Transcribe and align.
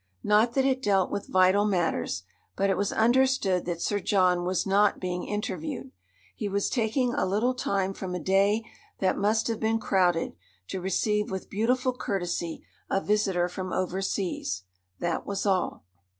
Not 0.23 0.53
that 0.55 0.65
it 0.65 0.81
dealt 0.81 1.11
with 1.11 1.27
vital 1.27 1.63
matters; 1.63 2.23
but 2.55 2.71
it 2.71 2.75
was 2.75 2.91
understood 2.91 3.65
that 3.65 3.83
Sir 3.83 3.99
John 3.99 4.45
was 4.45 4.65
not 4.65 4.99
being 4.99 5.25
interviewed. 5.27 5.91
He 6.35 6.49
was 6.49 6.71
taking 6.71 7.13
a 7.13 7.23
little 7.23 7.53
time 7.53 7.93
from 7.93 8.15
a 8.15 8.19
day 8.19 8.65
that 8.97 9.15
must 9.15 9.47
have 9.47 9.59
been 9.59 9.77
crowded, 9.77 10.33
to 10.69 10.81
receive 10.81 11.29
with 11.29 11.51
beautiful 11.51 11.93
courtesy 11.93 12.63
a 12.89 12.99
visitor 12.99 13.47
from 13.47 13.71
overseas. 13.71 14.63
That 14.97 15.27
was 15.27 15.45
all. 15.45 15.83